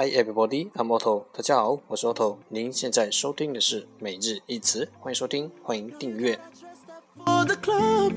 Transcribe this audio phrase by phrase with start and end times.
[0.00, 1.24] Hi everybody, I'm Otto。
[1.32, 2.36] 大家好，我是 Otto。
[2.50, 6.38] 您现在收听的是每日一词，欢迎收听，欢迎订阅。
[7.24, 8.12] for the club.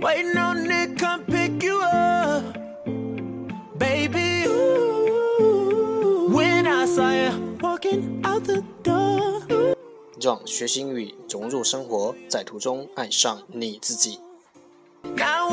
[0.00, 2.42] Waiting on Nick, come pick you up.
[3.78, 7.30] Baby, ooh, when I saw you
[7.60, 9.76] walking out the door.
[10.20, 14.18] 让学习英语融入生活，在途中爱上你自己。
[15.04, 15.52] Now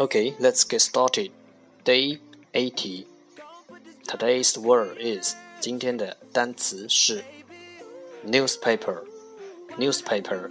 [0.00, 1.32] Okay, let's get started.
[1.84, 2.20] Day
[2.54, 3.06] 80.
[4.06, 7.24] Today's word is 今天的单词是
[8.24, 9.02] newspaper.
[9.76, 10.50] Newspaper,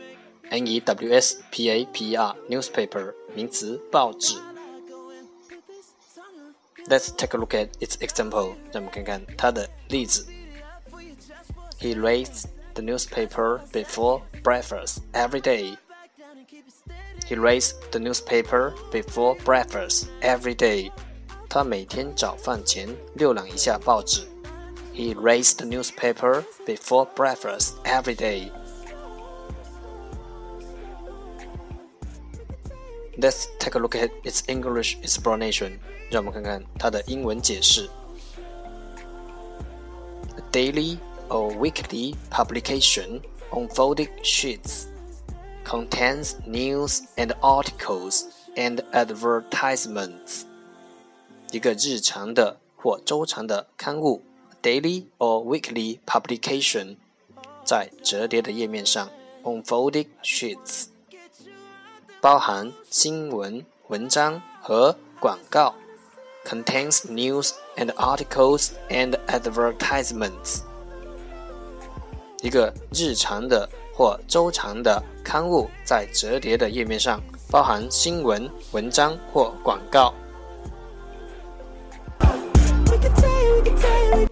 [0.50, 2.36] n e w s p a p e r.
[2.50, 4.36] Newspaper 名词报纸。
[6.88, 8.56] Let's take a look at its example.
[8.72, 10.26] 让我们看看它的例子。
[11.80, 15.78] He reads the newspaper before breakfast every day.
[17.28, 20.92] He reads the newspaper before breakfast every day.
[21.50, 22.88] 他每天早饭前
[23.18, 24.28] 浏览一下报纸。
[24.94, 28.52] He reads the newspaper before breakfast every day.
[33.18, 35.80] Let's take a look at its English explanation.
[36.10, 37.90] 让我们看看它的英文解释。
[40.38, 40.98] A daily
[41.30, 44.86] or weekly publication on folded sheets
[45.66, 50.44] contains news and articles and advertisements.
[51.52, 54.22] 一个日常的或周长的刊物，
[54.62, 56.98] daily or weekly publication，
[57.66, 59.10] 在折叠的页面上，
[59.44, 60.86] on folded sheets，
[62.22, 65.74] 包含新闻、文章和广告，
[66.46, 70.62] contains news and articles and advertisements。
[72.42, 80.14] 一个日常的或周长的刊物在折叠的页面上，包含新闻、文章或广告。
[82.20, 84.28] We could take, we could take, we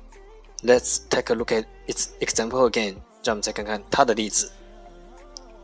[0.64, 2.96] Let's take a look at its example again.
[3.24, 4.52] 让我们再看看它的例子。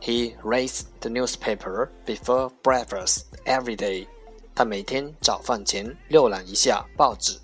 [0.05, 4.07] He reads the newspaper before breakfast every day.
[4.55, 7.39] 他每天早饭前浏览一下报纸。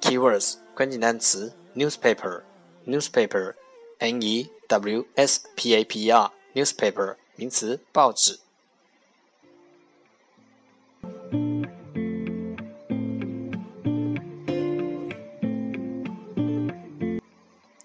[0.00, 2.42] Keywords 关键单词 newspaper
[2.86, 3.54] newspaper
[3.98, 8.40] n e w s p a p e r newspaper 名词报纸。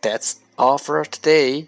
[0.01, 1.67] That's all for today。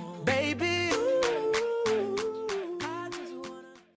[0.25, 1.00] baby.